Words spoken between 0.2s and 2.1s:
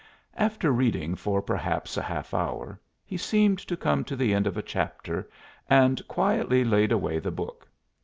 After reading for perhaps a